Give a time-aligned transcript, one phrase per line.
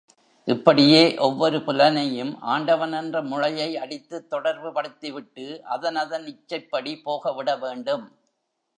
[0.47, 8.05] இப்படியே ஒவ்வொரு புலனையும் ஆண்டவன் என்ற முளையை அடித்துத் தொடர்புபடுத்திவிட்டு அதனதன் இச்சைப்படி போக விட வேண்டும்.